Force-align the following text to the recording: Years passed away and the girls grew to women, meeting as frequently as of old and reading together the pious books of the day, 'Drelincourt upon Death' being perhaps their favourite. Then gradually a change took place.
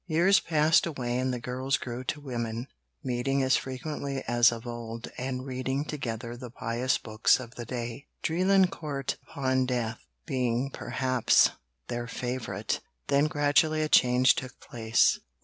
Years 0.07 0.39
passed 0.39 0.87
away 0.87 1.19
and 1.19 1.31
the 1.31 1.39
girls 1.39 1.77
grew 1.77 2.03
to 2.05 2.19
women, 2.19 2.65
meeting 3.03 3.43
as 3.43 3.55
frequently 3.55 4.23
as 4.27 4.51
of 4.51 4.65
old 4.65 5.11
and 5.15 5.45
reading 5.45 5.85
together 5.85 6.35
the 6.35 6.49
pious 6.49 6.97
books 6.97 7.39
of 7.39 7.53
the 7.53 7.65
day, 7.65 8.07
'Drelincourt 8.23 9.17
upon 9.27 9.67
Death' 9.67 10.03
being 10.25 10.71
perhaps 10.71 11.51
their 11.87 12.07
favourite. 12.07 12.79
Then 13.09 13.25
gradually 13.25 13.83
a 13.83 13.89
change 13.89 14.33
took 14.33 14.59
place. 14.59 15.19